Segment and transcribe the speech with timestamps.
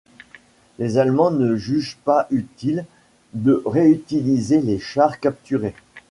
[0.79, 2.87] Les Allemands ne jugent pas utile
[3.35, 5.75] de réutiliser les chars capturés.